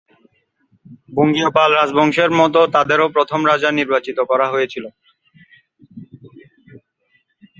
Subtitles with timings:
[1.15, 4.85] বঙ্গীয় পাল রাজবংশের মত তাদেরও প্রথম রাজা নির্বাচিত করা হয়েছিল।